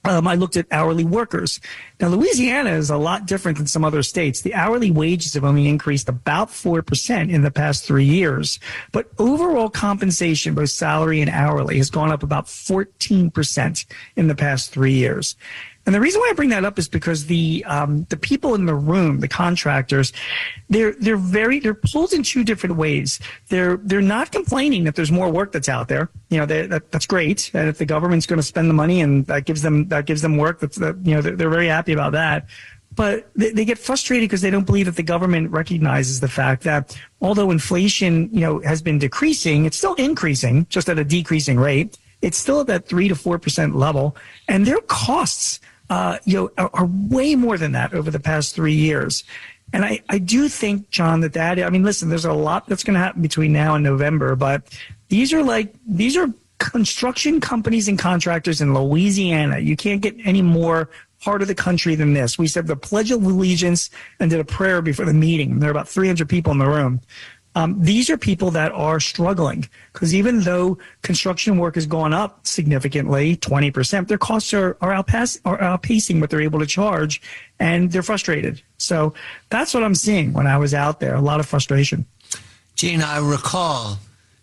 Um, 0.07 0.27
I 0.27 0.35
looked 0.35 0.55
at 0.55 0.67
hourly 0.71 1.03
workers. 1.03 1.59
Now, 1.99 2.09
Louisiana 2.09 2.71
is 2.71 2.89
a 2.89 2.97
lot 2.97 3.25
different 3.25 3.57
than 3.57 3.67
some 3.67 3.83
other 3.83 4.03
states. 4.03 4.41
The 4.41 4.53
hourly 4.53 4.91
wages 4.91 5.33
have 5.33 5.43
only 5.43 5.67
increased 5.67 6.09
about 6.09 6.49
4% 6.49 7.29
in 7.29 7.41
the 7.41 7.51
past 7.51 7.85
three 7.85 8.05
years, 8.05 8.59
but 8.91 9.09
overall 9.17 9.69
compensation, 9.69 10.53
both 10.53 10.69
salary 10.69 11.21
and 11.21 11.29
hourly, 11.29 11.77
has 11.77 11.89
gone 11.89 12.11
up 12.11 12.23
about 12.23 12.45
14% 12.45 13.85
in 14.15 14.27
the 14.27 14.35
past 14.35 14.71
three 14.71 14.93
years. 14.93 15.35
And 15.85 15.93
the 15.93 15.99
reason 15.99 16.19
why 16.19 16.29
I 16.31 16.33
bring 16.33 16.49
that 16.49 16.65
up 16.65 16.79
is 16.79 16.87
because 16.87 17.27
the 17.27 17.63
um, 17.67 18.05
the 18.09 18.17
people 18.17 18.55
in 18.55 18.65
the 18.65 18.73
room, 18.73 19.19
the 19.19 19.27
contractors, 19.27 20.13
they're 20.67 20.93
they're 20.93 21.15
very 21.15 21.59
they're 21.59 21.75
pulled 21.75 22.11
in 22.11 22.23
two 22.23 22.43
different 22.43 22.75
ways. 22.75 23.19
They're 23.49 23.77
they're 23.77 24.01
not 24.01 24.31
complaining 24.31 24.85
that 24.85 24.95
there's 24.95 25.11
more 25.11 25.29
work 25.29 25.51
that's 25.51 25.69
out 25.69 25.87
there. 25.87 26.09
You 26.29 26.39
know 26.39 26.45
that, 26.47 26.91
that's 26.91 27.05
great. 27.05 27.51
And 27.53 27.69
if 27.69 27.77
the 27.77 27.85
government's 27.85 28.25
going 28.25 28.39
to 28.39 28.43
spend 28.43 28.67
the 28.69 28.73
money 28.73 28.99
and 29.01 29.27
that 29.27 29.45
gives 29.45 29.61
them 29.61 29.87
that 29.89 30.07
gives 30.07 30.23
them 30.23 30.37
work, 30.37 30.59
that's 30.59 30.77
that 30.77 30.97
you 31.03 31.13
know 31.13 31.21
they're, 31.21 31.35
they're 31.35 31.49
very 31.49 31.67
happy 31.67 31.93
about 31.93 32.13
that. 32.13 32.47
But 32.95 33.29
they, 33.35 33.51
they 33.51 33.65
get 33.65 33.77
frustrated 33.77 34.27
because 34.27 34.41
they 34.41 34.49
don't 34.49 34.65
believe 34.65 34.87
that 34.87 34.95
the 34.95 35.03
government 35.03 35.51
recognizes 35.51 36.19
the 36.19 36.29
fact 36.29 36.63
that 36.63 36.97
although 37.21 37.51
inflation 37.51 38.29
you 38.33 38.41
know 38.41 38.59
has 38.61 38.81
been 38.81 38.97
decreasing, 38.97 39.65
it's 39.65 39.77
still 39.77 39.93
increasing, 39.95 40.65
just 40.69 40.89
at 40.89 40.97
a 40.97 41.03
decreasing 41.03 41.59
rate. 41.59 41.99
It's 42.23 42.37
still 42.39 42.61
at 42.61 42.67
that 42.67 42.87
three 42.87 43.07
to 43.07 43.15
four 43.15 43.37
percent 43.37 43.75
level, 43.75 44.15
and 44.47 44.65
their 44.65 44.81
costs 44.81 45.59
uh, 45.89 46.17
you 46.25 46.35
know, 46.35 46.51
are, 46.57 46.69
are, 46.73 46.85
way 46.85 47.35
more 47.35 47.57
than 47.57 47.73
that 47.73 47.93
over 47.93 48.09
the 48.09 48.19
past 48.19 48.55
three 48.55 48.73
years. 48.73 49.23
And 49.73 49.85
I, 49.85 50.01
I 50.09 50.17
do 50.17 50.47
think, 50.47 50.89
John, 50.89 51.21
that 51.21 51.33
that, 51.33 51.59
I 51.59 51.69
mean, 51.69 51.83
listen, 51.83 52.09
there's 52.09 52.25
a 52.25 52.33
lot 52.33 52.67
that's 52.67 52.83
going 52.83 52.95
to 52.95 52.99
happen 52.99 53.21
between 53.21 53.51
now 53.51 53.75
and 53.75 53.83
November, 53.83 54.35
but 54.35 54.63
these 55.09 55.33
are 55.33 55.43
like, 55.43 55.73
these 55.87 56.17
are 56.17 56.33
construction 56.59 57.39
companies 57.39 57.87
and 57.87 57.99
contractors 57.99 58.61
in 58.61 58.73
Louisiana. 58.73 59.59
You 59.59 59.75
can't 59.75 60.01
get 60.01 60.15
any 60.23 60.41
more 60.41 60.89
part 61.21 61.41
of 61.41 61.47
the 61.47 61.55
country 61.55 61.95
than 61.95 62.13
this. 62.13 62.37
We 62.37 62.47
said 62.47 62.67
the 62.67 62.75
Pledge 62.75 63.11
of 63.11 63.23
Allegiance 63.23 63.89
and 64.19 64.29
did 64.29 64.39
a 64.39 64.45
prayer 64.45 64.81
before 64.81 65.05
the 65.05 65.13
meeting. 65.13 65.59
There 65.59 65.69
are 65.69 65.71
about 65.71 65.89
300 65.89 66.29
people 66.29 66.51
in 66.51 66.59
the 66.59 66.67
room. 66.67 67.01
Um, 67.55 67.77
these 67.79 68.09
are 68.09 68.17
people 68.17 68.51
that 68.51 68.73
are 68.73 68.99
struggling 68.99 69.67
because 69.93 70.13
even 70.13 70.41
though 70.41 70.77
construction 71.03 71.57
work 71.57 71.75
has 71.75 71.85
gone 71.85 72.13
up 72.13 72.45
significantly, 72.45 73.37
20%, 73.37 74.09
their 74.09 74.17
costs 74.17 74.53
are, 74.53 74.77
are, 74.81 74.91
outpass, 74.91 75.39
are 75.45 75.57
outpacing 75.59 76.19
what 76.19 76.29
they're 76.29 76.41
able 76.41 76.59
to 76.59 76.65
charge 76.65 77.21
and 77.57 77.93
they're 77.93 78.03
frustrated. 78.03 78.61
So 78.77 79.13
that's 79.49 79.73
what 79.73 79.83
I'm 79.83 79.95
seeing 79.95 80.33
when 80.33 80.47
I 80.47 80.57
was 80.57 80.73
out 80.73 80.99
there. 80.99 81.15
A 81.15 81.21
lot 81.21 81.39
of 81.39 81.45
frustration. 81.45 82.05
Gene, 82.75 83.01
I 83.01 83.19
recall 83.19 83.99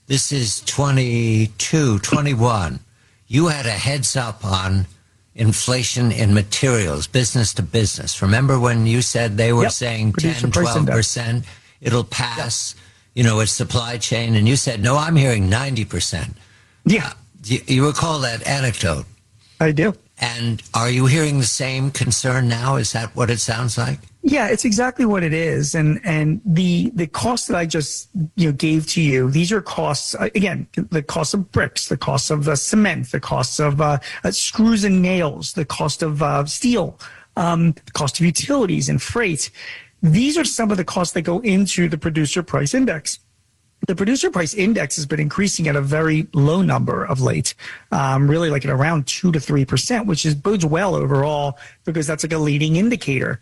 this 0.07 0.33
is 0.33 0.61
22, 0.63 1.99
21. 1.99 2.81
You 3.27 3.49
had 3.49 3.67
a 3.67 3.71
heads 3.71 4.17
up 4.17 4.43
on 4.43 4.87
inflation 5.35 6.13
in 6.13 6.33
materials, 6.33 7.07
business 7.07 7.53
to 7.55 7.63
business. 7.63 8.23
Remember 8.23 8.59
when 8.59 8.87
you 8.87 9.03
said 9.03 9.37
they 9.37 9.53
were 9.53 9.65
yep. 9.65 9.73
saying 9.73 10.13
Producer 10.13 10.49
10, 10.49 10.65
12%? 10.65 11.45
It'll 11.83 12.05
pass. 12.05 12.75
Yep 12.75 12.83
you 13.15 13.23
know, 13.23 13.41
its 13.41 13.53
supply 13.53 13.99
chain, 13.99 14.35
and 14.35 14.49
you 14.49 14.57
said, 14.57 14.83
no, 14.83 14.97
I'm 14.97 15.17
hearing 15.17 15.49
90%. 15.51 16.35
Yeah. 16.85 17.07
Uh, 17.07 17.13
you, 17.45 17.61
you 17.67 17.87
recall 17.87 18.21
that 18.21 18.47
anecdote? 18.47 19.07
I 19.61 19.73
do. 19.73 19.95
And 20.19 20.63
are 20.75 20.91
you 20.91 21.07
hearing 21.07 21.39
the 21.39 21.45
same 21.45 21.91
concern 21.91 22.49
now? 22.49 22.77
Is 22.77 22.93
that 22.93 23.15
what 23.17 23.31
it 23.31 23.41
sounds 23.41 23.77
like? 23.77 23.99
Yeah, 24.23 24.49
it's 24.49 24.65
exactly 24.65 25.05
what 25.05 25.25
it 25.25 25.35
is, 25.35 25.75
and 25.75 26.01
and 26.05 26.41
the 26.45 26.93
the 26.95 27.09
cost 27.09 27.49
that 27.49 27.57
I 27.57 27.67
just 27.67 28.09
you 28.37 28.47
know 28.47 28.53
gave 28.53 28.87
to 28.91 29.03
you. 29.03 29.29
These 29.29 29.51
are 29.51 29.61
costs 29.61 30.15
uh, 30.15 30.29
again, 30.37 30.69
the 30.91 31.03
cost 31.03 31.35
of 31.35 31.51
bricks, 31.51 31.89
the 31.89 31.97
cost 31.97 32.31
of 32.31 32.47
uh, 32.47 32.55
cement, 32.55 33.11
the 33.11 33.19
cost 33.19 33.59
of 33.59 33.81
uh, 33.81 33.99
uh, 34.23 34.31
screws 34.31 34.85
and 34.85 35.03
nails, 35.03 35.55
the 35.55 35.65
cost 35.65 36.05
of 36.05 36.23
uh, 36.23 36.45
steel, 36.45 37.01
um, 37.37 37.73
the 37.73 37.93
cost 37.93 38.21
of 38.21 38.27
utilities 38.27 38.89
and 38.89 39.03
freight. 39.03 39.51
These 40.03 40.37
are 40.37 40.45
some 40.45 40.71
of 40.71 40.77
the 40.77 40.85
costs 40.85 41.15
that 41.15 41.23
go 41.23 41.39
into 41.41 41.89
the 41.89 41.99
producer 41.99 42.43
price 42.43 42.75
index. 42.75 43.21
The 43.87 43.97
producer 43.97 44.31
price 44.31 44.55
index 44.55 44.95
has 44.97 45.07
been 45.07 45.19
increasing 45.19 45.67
at 45.67 45.75
a 45.75 45.81
very 45.81 46.29
low 46.35 46.63
number 46.63 47.05
of 47.05 47.21
late, 47.21 47.55
um, 47.91 48.31
really 48.31 48.49
like 48.49 48.65
at 48.65 48.71
around 48.71 49.09
two 49.09 49.33
to 49.33 49.41
three 49.41 49.65
percent, 49.65 50.07
which 50.07 50.25
is 50.25 50.37
bodes 50.37 50.65
well 50.65 50.95
overall 50.95 51.59
because 51.85 52.07
that's 52.07 52.23
like 52.23 52.33
a 52.33 52.39
leading 52.39 52.77
indicator. 52.77 53.41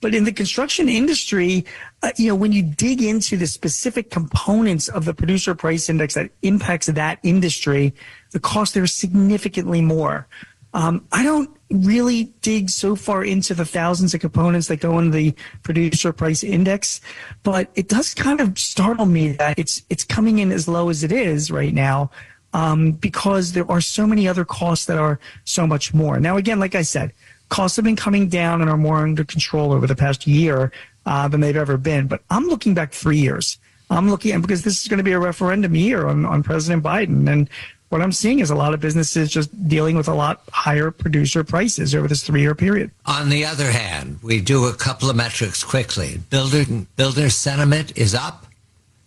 But 0.00 0.14
in 0.14 0.24
the 0.24 0.32
construction 0.32 0.88
industry, 0.88 1.64
uh, 2.02 2.10
you 2.16 2.28
know, 2.28 2.34
when 2.34 2.52
you 2.52 2.62
dig 2.62 3.02
into 3.02 3.36
the 3.36 3.46
specific 3.46 4.10
components 4.10 4.88
of 4.88 5.04
the 5.04 5.14
producer 5.14 5.54
price 5.54 5.88
index 5.88 6.14
that 6.14 6.30
impacts 6.42 6.86
that 6.86 7.18
industry, 7.22 7.94
the 8.32 8.40
cost 8.40 8.74
there 8.74 8.84
is 8.84 8.92
significantly 8.92 9.80
more. 9.80 10.26
Um, 10.74 11.06
I 11.12 11.22
don't 11.22 11.50
really 11.70 12.24
dig 12.42 12.70
so 12.70 12.96
far 12.96 13.24
into 13.24 13.54
the 13.54 13.64
thousands 13.64 14.14
of 14.14 14.20
components 14.20 14.68
that 14.68 14.80
go 14.80 14.98
into 14.98 15.10
the 15.10 15.34
producer 15.62 16.12
price 16.12 16.42
index, 16.42 17.00
but 17.42 17.70
it 17.74 17.88
does 17.88 18.14
kind 18.14 18.40
of 18.40 18.58
startle 18.58 19.06
me 19.06 19.32
that 19.32 19.58
it's 19.58 19.82
it's 19.90 20.04
coming 20.04 20.38
in 20.38 20.52
as 20.52 20.68
low 20.68 20.88
as 20.88 21.02
it 21.02 21.12
is 21.12 21.50
right 21.50 21.74
now. 21.74 22.10
Um, 22.54 22.92
because 22.92 23.52
there 23.52 23.70
are 23.70 23.80
so 23.80 24.06
many 24.06 24.28
other 24.28 24.44
costs 24.44 24.84
that 24.84 24.98
are 24.98 25.18
so 25.44 25.66
much 25.66 25.94
more. 25.94 26.20
Now, 26.20 26.36
again, 26.36 26.60
like 26.60 26.74
I 26.74 26.82
said, 26.82 27.14
costs 27.48 27.76
have 27.76 27.84
been 27.86 27.96
coming 27.96 28.28
down 28.28 28.60
and 28.60 28.68
are 28.68 28.76
more 28.76 28.98
under 28.98 29.24
control 29.24 29.72
over 29.72 29.86
the 29.86 29.96
past 29.96 30.26
year 30.26 30.70
uh, 31.06 31.28
than 31.28 31.40
they've 31.40 31.56
ever 31.56 31.78
been. 31.78 32.08
But 32.08 32.22
I'm 32.28 32.48
looking 32.48 32.74
back 32.74 32.92
three 32.92 33.16
years. 33.16 33.58
I'm 33.88 34.10
looking 34.10 34.38
because 34.40 34.64
this 34.64 34.82
is 34.82 34.88
going 34.88 34.98
to 34.98 35.04
be 35.04 35.12
a 35.12 35.18
referendum 35.18 35.74
year 35.74 36.06
on, 36.06 36.24
on 36.24 36.42
President 36.42 36.82
Biden, 36.82 37.30
and 37.30 37.48
what 37.92 38.00
I'm 38.00 38.10
seeing 38.10 38.38
is 38.38 38.48
a 38.48 38.54
lot 38.54 38.72
of 38.72 38.80
businesses 38.80 39.30
just 39.30 39.68
dealing 39.68 39.98
with 39.98 40.08
a 40.08 40.14
lot 40.14 40.40
higher 40.50 40.90
producer 40.90 41.44
prices 41.44 41.94
over 41.94 42.08
this 42.08 42.22
three 42.22 42.40
year 42.40 42.54
period. 42.54 42.90
On 43.04 43.28
the 43.28 43.44
other 43.44 43.70
hand, 43.70 44.18
we 44.22 44.40
do 44.40 44.64
a 44.64 44.72
couple 44.72 45.10
of 45.10 45.16
metrics 45.16 45.62
quickly. 45.62 46.18
Builder 46.30 46.64
builder 46.96 47.28
sentiment 47.28 47.96
is 47.98 48.14
up. 48.14 48.46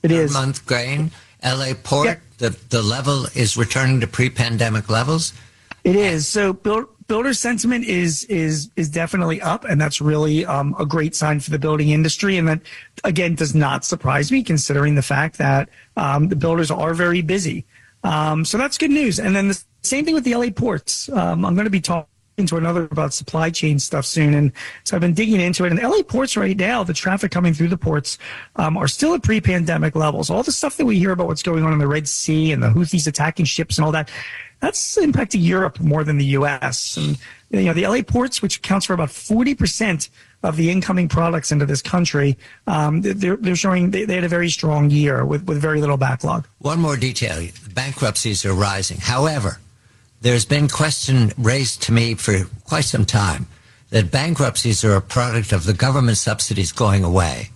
It 0.04 0.12
is 0.12 0.34
month 0.34 0.68
grain. 0.68 1.10
LA 1.44 1.74
port, 1.84 2.06
yeah. 2.06 2.16
the, 2.38 2.50
the 2.70 2.84
level 2.84 3.26
is 3.34 3.58
returning 3.58 4.02
to 4.02 4.08
pre 4.08 4.30
pandemic 4.30 4.88
levels. 4.88 5.34
It 5.84 5.96
is. 5.96 6.28
So 6.28 6.54
build, 6.54 6.86
builder 7.08 7.34
sentiment 7.34 7.86
is 7.86 8.24
is 8.26 8.70
is 8.76 8.88
definitely 8.88 9.42
up, 9.42 9.66
and 9.66 9.82
that's 9.82 10.00
really 10.00 10.46
um, 10.46 10.76
a 10.78 10.86
great 10.86 11.16
sign 11.16 11.40
for 11.40 11.50
the 11.50 11.60
building 11.60 11.90
industry. 11.90 12.38
And 12.38 12.48
that 12.48 12.62
again 13.04 13.34
does 13.34 13.56
not 13.56 13.84
surprise 13.84 14.32
me, 14.32 14.44
considering 14.44 14.94
the 14.94 15.02
fact 15.02 15.40
that 15.40 15.70
um, 15.98 16.30
the 16.30 16.36
builders 16.36 16.70
are 16.70 16.94
very 16.94 17.24
busy. 17.24 17.66
Um, 18.06 18.46
so 18.46 18.58
that's 18.58 18.78
good 18.78 18.92
news. 18.92 19.20
And 19.20 19.36
then 19.36 19.48
the 19.48 19.64
same 19.82 20.06
thing 20.06 20.14
with 20.14 20.24
the 20.24 20.36
LA 20.36 20.52
ports. 20.52 21.10
Um, 21.10 21.44
I'm 21.44 21.56
going 21.56 21.66
to 21.66 21.72
be 21.72 21.82
talking 21.82 22.08
to 22.46 22.58
another 22.58 22.84
about 22.92 23.14
supply 23.14 23.50
chain 23.50 23.80
stuff 23.80 24.06
soon. 24.06 24.34
And 24.34 24.52
so 24.84 24.96
I've 24.96 25.02
been 25.02 25.14
digging 25.14 25.42
into 25.42 25.66
it. 25.66 25.72
And 25.72 25.82
LA 25.82 26.04
ports 26.04 26.38
right 26.38 26.56
now, 26.56 26.84
the 26.84 26.94
traffic 26.94 27.32
coming 27.32 27.54
through 27.54 27.70
the 27.70 27.78
ports 27.78 28.18
um, 28.58 28.78
are 28.78 28.88
still 28.88 29.16
at 29.16 29.24
pre-pandemic 29.24 29.96
levels. 29.96 30.30
All 30.30 30.44
the 30.44 30.52
stuff 30.52 30.78
that 30.78 30.86
we 30.86 31.00
hear 31.00 31.12
about 31.12 31.28
what's 31.28 31.44
going 31.44 31.64
on 31.64 31.74
in 31.74 31.80
the 31.80 31.88
Red 31.88 32.08
Sea 32.08 32.52
and 32.52 32.62
the 32.62 32.70
Houthis 32.70 33.08
attacking 33.08 33.46
ships 33.46 33.78
and 33.78 33.86
all 33.86 33.92
that, 33.94 34.10
that's 34.60 34.98
impacting 34.98 35.44
Europe 35.44 35.80
more 35.80 36.04
than 36.04 36.18
the 36.18 36.26
U.S. 36.26 36.98
And 36.98 37.18
you 37.50 37.64
know 37.64 37.74
the 37.74 37.88
LA 37.88 38.02
ports, 38.02 38.42
which 38.42 38.58
accounts 38.58 38.86
for 38.86 38.94
about 38.94 39.12
40 39.12 39.56
percent 39.56 40.10
of 40.46 40.56
the 40.56 40.70
incoming 40.70 41.08
products 41.08 41.52
into 41.52 41.66
this 41.66 41.82
country, 41.82 42.38
um, 42.68 43.02
they're, 43.02 43.36
they're 43.36 43.56
showing 43.56 43.92
they, 43.92 44.06
they, 44.06 44.16
had 44.16 44.24
a 44.24 44.30
very 44.30 44.50
strong 44.50 44.90
year 44.90 45.26
with, 45.26 45.44
with 45.48 45.60
very 45.60 45.82
little 45.82 45.98
backlog. 45.98 46.48
One 46.60 46.80
more 46.80 46.98
detail 46.98 47.48
bankruptcies 47.74 48.46
are 48.46 48.54
rising. 48.54 48.98
However, 48.98 49.60
there's 50.22 50.46
been 50.46 50.68
question 50.68 51.34
raised 51.38 51.82
to 51.84 51.92
me 51.92 52.16
for 52.16 52.46
quite 52.64 52.86
some 52.86 53.06
time 53.06 53.48
that 53.90 54.12
bankruptcies 54.12 54.84
are 54.84 54.96
a 54.96 55.02
product 55.02 55.52
of 55.52 55.66
the 55.66 55.74
government 55.74 56.18
subsidies 56.18 56.72
going 56.72 57.04
away. 57.04 57.50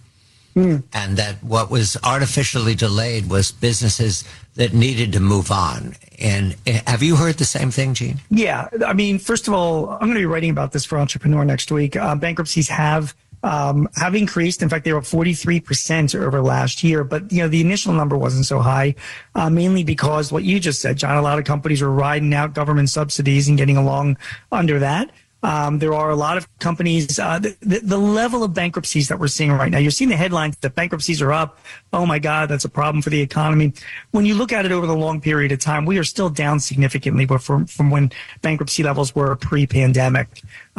And 0.94 1.18
that 1.18 1.44
what 1.44 1.70
was 1.70 1.98
artificially 2.04 2.76
delayed 2.76 3.30
was 3.30 3.52
businesses 3.52 4.24
that 4.56 4.74
needed 4.74 5.14
to 5.14 5.20
move 5.20 5.52
on. 5.52 5.96
And 6.20 6.56
eh, 6.66 6.82
have 6.86 7.02
you 7.02 7.16
heard 7.16 7.36
the 7.36 7.46
same 7.46 7.72
thing, 7.72 7.94
Gene? 7.94 8.20
Yeah. 8.30 8.68
I 8.86 8.94
mean, 8.94 9.20
first 9.20 9.48
of 9.48 9.54
all, 9.54 9.90
I'm 9.90 10.00
going 10.00 10.16
to 10.16 10.20
be 10.20 10.26
writing 10.26 10.50
about 10.50 10.72
this 10.72 10.86
for 10.86 10.98
Entrepreneur 10.98 11.46
next 11.46 11.72
week. 11.72 11.96
Uh, 11.96 12.16
bankruptcies 12.16 12.68
have 12.70 13.16
um, 13.44 13.88
have 13.96 14.16
increased. 14.16 14.62
In 14.62 14.70
fact, 14.70 14.86
they 14.86 14.94
were 14.94 15.02
43% 15.02 16.20
over 16.20 16.42
last 16.42 16.84
year, 16.84 17.04
but 17.04 17.32
you 17.32 17.42
know 17.42 17.48
the 17.48 17.62
initial 17.62 17.94
number 17.94 18.18
wasn't 18.18 18.46
so 18.46 18.60
high, 18.60 18.96
uh, 19.36 19.50
mainly 19.50 19.84
because 19.84 20.32
what 20.32 20.44
you 20.44 20.60
just 20.60 20.82
said, 20.82 20.98
John. 20.98 21.16
A 21.18 21.22
lot 21.22 21.40
of 21.40 21.46
companies 21.46 21.82
were 21.82 21.92
riding 21.92 22.34
out 22.34 22.54
government 22.54 22.90
subsidies 22.90 23.48
and 23.48 23.58
getting 23.58 23.78
along 23.78 24.18
under 24.52 24.80
that. 24.80 25.12
Um, 25.42 25.80
there 25.80 25.94
are 25.94 26.10
a 26.10 26.16
lot 26.16 26.36
of 26.38 26.48
companies. 26.60 27.18
Uh, 27.18 27.40
the, 27.40 27.56
the, 27.62 27.80
the, 27.80 27.98
level 27.98 28.44
of 28.44 28.54
bankruptcies 28.54 29.08
that 29.08 29.20
we're 29.20 29.30
seeing 29.30 29.52
right 29.52 29.72
now, 29.72 29.78
you're 29.78 29.92
seeing 29.92 30.10
the 30.10 30.18
headlines 30.18 30.58
that 30.58 30.76
bankruptcies 30.76 31.22
are 31.22 31.32
up. 31.32 31.60
Oh 31.94 32.06
my 32.06 32.20
God, 32.20 32.50
that's 32.50 32.66
a 32.66 32.70
problem 32.70 33.02
for 33.02 33.10
the 33.10 33.22
economy. 33.22 33.74
When 34.12 34.26
you 34.26 34.36
look 34.36 34.52
at 34.52 34.66
it 34.66 34.74
over 34.74 34.86
the 34.86 34.96
long 34.96 35.22
period 35.22 35.54
of 35.54 35.60
time, 35.60 35.86
we 35.86 35.98
are 35.98 36.04
still 36.04 36.30
down 36.30 36.60
significantly 36.60 37.26
from, 37.26 37.66
from 37.68 37.90
when 37.90 38.12
bankruptcy 38.42 38.84
levels 38.84 39.16
were 39.16 39.34
pre-pandemic. 39.38 40.28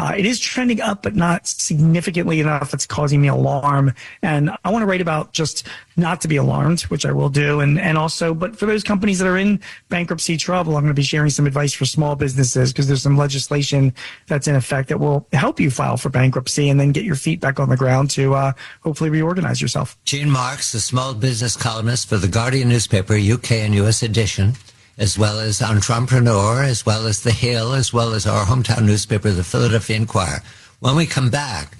Uh, 0.00 0.14
it 0.16 0.24
is 0.24 0.40
trending 0.40 0.80
up, 0.80 1.02
but 1.02 1.14
not 1.14 1.46
significantly 1.46 2.40
enough. 2.40 2.72
It's 2.72 2.86
causing 2.86 3.20
me 3.20 3.28
alarm. 3.28 3.92
And 4.22 4.50
I 4.64 4.70
want 4.70 4.80
to 4.80 4.86
write 4.86 5.02
about 5.02 5.34
just 5.34 5.66
not 5.94 6.22
to 6.22 6.28
be 6.28 6.36
alarmed, 6.36 6.80
which 6.84 7.04
I 7.04 7.12
will 7.12 7.28
do. 7.28 7.60
And, 7.60 7.78
and 7.78 7.98
also, 7.98 8.32
but 8.32 8.56
for 8.56 8.64
those 8.64 8.82
companies 8.82 9.18
that 9.18 9.28
are 9.28 9.36
in 9.36 9.60
bankruptcy 9.90 10.38
trouble, 10.38 10.78
I'm 10.78 10.84
going 10.84 10.94
to 10.94 10.94
be 10.94 11.02
sharing 11.02 11.28
some 11.28 11.46
advice 11.46 11.74
for 11.74 11.84
small 11.84 12.16
businesses 12.16 12.72
because 12.72 12.88
there's 12.88 13.02
some 13.02 13.18
legislation 13.18 13.92
that's 14.26 14.48
in 14.48 14.56
effect 14.56 14.88
that 14.88 15.00
will 15.00 15.28
help 15.34 15.60
you 15.60 15.70
file 15.70 15.98
for 15.98 16.08
bankruptcy 16.08 16.70
and 16.70 16.80
then 16.80 16.92
get 16.92 17.04
your 17.04 17.14
feet 17.14 17.38
back 17.38 17.60
on 17.60 17.68
the 17.68 17.76
ground 17.76 18.08
to 18.12 18.32
uh, 18.32 18.52
hopefully 18.82 19.10
reorganize 19.10 19.60
yourself. 19.60 19.98
Gene 20.06 20.30
Marks, 20.30 20.72
the 20.72 20.80
small 20.80 21.12
business 21.12 21.56
columnist 21.56 22.08
for 22.08 22.16
the 22.16 22.28
Guardian 22.28 22.70
newspaper, 22.70 23.18
UK 23.18 23.52
and 23.52 23.74
US 23.74 24.02
edition 24.02 24.54
as 25.00 25.18
well 25.18 25.40
as 25.40 25.62
Entrepreneur, 25.62 26.62
as 26.62 26.84
well 26.84 27.06
as 27.06 27.22
The 27.22 27.32
Hill, 27.32 27.72
as 27.72 27.90
well 27.90 28.12
as 28.12 28.26
our 28.26 28.44
hometown 28.44 28.84
newspaper, 28.84 29.30
the 29.30 29.42
Philadelphia 29.42 29.96
Inquirer. 29.96 30.42
When 30.80 30.94
we 30.94 31.06
come 31.06 31.30
back, 31.30 31.78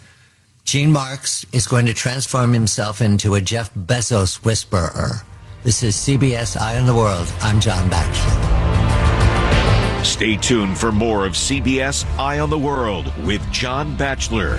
Gene 0.64 0.90
Marks 0.90 1.44
is 1.52 1.66
going 1.66 1.84
to 1.84 1.92
transform 1.92 2.54
himself 2.54 3.02
into 3.02 3.34
a 3.34 3.40
Jeff 3.42 3.72
Bezos 3.74 4.42
whisperer. 4.42 5.20
This 5.62 5.82
is 5.82 5.94
CBS 5.96 6.58
Eye 6.58 6.78
on 6.78 6.86
the 6.86 6.94
World. 6.94 7.30
I'm 7.42 7.60
John 7.60 7.90
Batchelor. 7.90 8.60
Stay 10.02 10.36
tuned 10.36 10.78
for 10.78 10.90
more 10.90 11.26
of 11.26 11.34
CBS 11.34 12.06
Eye 12.18 12.38
on 12.38 12.48
the 12.48 12.58
World 12.58 13.12
with 13.26 13.42
John 13.52 13.94
Batchelor. 13.96 14.58